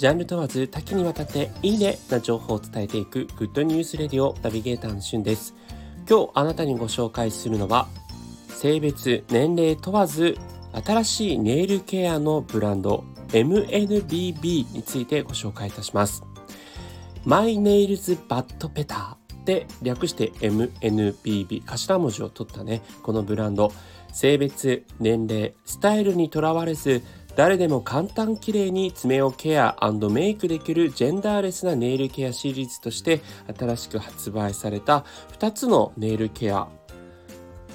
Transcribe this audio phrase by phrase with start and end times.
[0.00, 5.54] ジャンル問わず多岐にわたっていいねな情報を伝えていくグッドニュースレディオナビゲーターのしゅんです。
[6.08, 7.86] 今日あなたにご紹介するのは
[8.48, 10.38] 性別、年齢問わず
[10.86, 16.24] 新しいネイルケアのブランド MNBB についてご紹介いたします。
[17.26, 23.70] マイネイルズバッドペターで略して MNBB 頭文字を取ったねこのブランド
[24.12, 27.02] 性別年齢スタイルにとらわれず
[27.36, 29.76] 誰でも簡単綺麗に爪をケア
[30.10, 33.20] メイクできるジェンダーレスなネイルケアシリーズとして
[33.58, 35.04] 新しく発売された
[35.38, 36.68] 2つのネイルケア。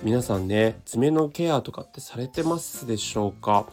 [0.03, 3.65] 皆さんね爪のケアとかってされてますでしょうか？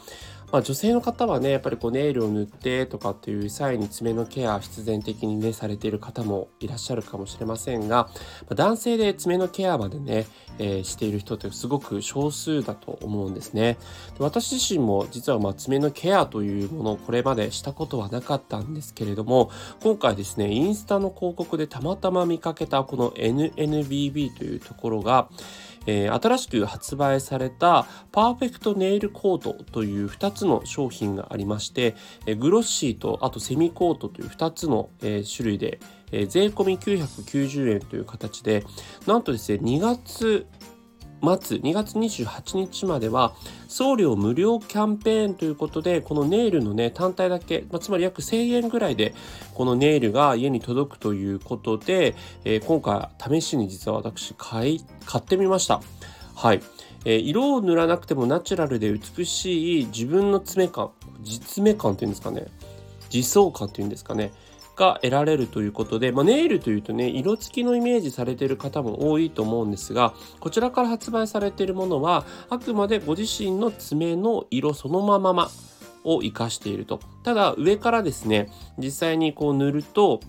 [0.52, 8.10] まあ、女性の方はねやっぱりこうネイルを塗ってとかっていう際に爪のケア必然的にねされている方もいらっしゃるかもしれませんが、
[8.42, 10.26] まあ、男性で爪のケアまでね、
[10.58, 13.78] えー、している人ってすごく少数だと思うんですね。
[14.18, 19.50] で私自身も実はまあ爪のケアというものをこれまでしたことはなかったんですけれども
[19.82, 25.30] 今回ですねインスタの広告でたまたま見かけたこの NNBB というところが
[25.86, 31.94] えー、新しく発売されたパーフェクトネイルコートという2つの商品がありまして、
[32.26, 35.80] えー、グロッシーとあとセミコートという2つの、えー、種類で、
[36.12, 38.64] えー、税込み990円という形で
[39.06, 40.46] なんとですね2月
[41.22, 43.32] 末2月28日までは
[43.68, 49.14] 送料無料キャンペーンということでこのネイルのね単体だけ、まあ、つまり約1000円ぐらいで
[49.54, 52.14] このネイルが家に届くということで、
[52.44, 53.08] えー、今回
[53.40, 55.80] 試しに実は私買い買ってみました。
[56.34, 56.62] はい、
[57.04, 60.90] えー、色を塗らなくてもナチュラルで美しい自分の爪感
[61.22, 62.46] 実爪感っていうんですかね。
[63.12, 64.32] 自走感っていうんですかね。
[64.76, 75.50] が得られるということで、まあ、ネイルというとね色付きのイメージされている方も多いと思うんですがこちらから発売されているものはあくまでご自身の爪の色そのまま
[76.04, 76.98] を生かしていると。
[77.22, 78.48] ただ上からですね
[78.78, 80.20] 実際にこう塗ると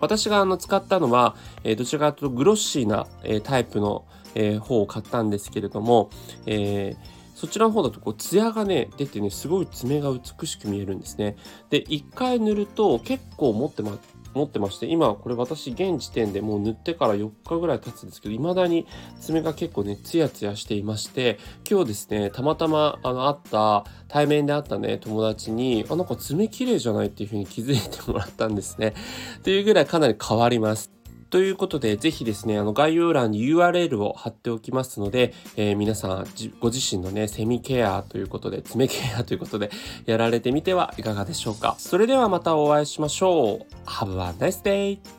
[0.00, 4.04] 私があの使ったのは、え、どちらかというとグロッシーな、え、タイプの、
[4.34, 6.10] え、方を買ったんですけれども、
[6.44, 11.36] えーそちらの方だとこうツヤがね出てねすごい爪が美しく見えるんですね。
[11.68, 13.98] で1回塗ると結構持ってま
[14.32, 18.86] 持ってまして今これ私現時点でもう塗ってから4日ぐらい経つんですけど未だに
[19.20, 21.38] 爪が結構ねツヤツヤしていまして
[21.68, 28.94] 今日ですねたまたまあの会った対面で会ったね友達にあなんか爪綺麗じゃないっていう風に気づいてもらったんですね。
[29.42, 30.95] というぐらいかなり変わります。
[31.36, 36.26] ということで、ぜひですね、あの概要欄に URL を貼っておきますので、えー、皆さん
[36.60, 39.70] ご自身のね、セミケアということで、爪ケアということで、
[40.06, 41.74] やられてみてはいかがでしょうか。
[41.76, 43.86] それではまたお会いしましょう。
[43.86, 45.15] Have a nice day!